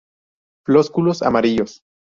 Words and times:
Flósculos 0.65 1.21
amarillos. 1.21 1.83